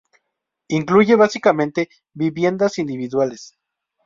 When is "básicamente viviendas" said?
1.15-2.79